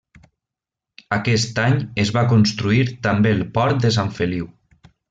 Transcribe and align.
Aquest 1.17 1.61
any 1.65 1.77
es 2.05 2.13
va 2.17 2.25
construir 2.33 2.89
també 3.09 3.39
el 3.39 3.47
port 3.61 3.87
de 3.87 3.97
Sant 4.01 4.15
Feliu. 4.23 4.53